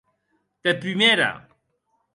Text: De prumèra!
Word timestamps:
De 0.67 0.73
prumèra! 0.79 1.31